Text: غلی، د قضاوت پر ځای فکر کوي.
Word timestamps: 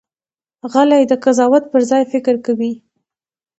غلی، 0.71 1.03
د 1.07 1.13
قضاوت 1.23 1.63
پر 1.71 1.81
ځای 1.89 2.03
فکر 2.13 2.35
کوي. 2.45 2.73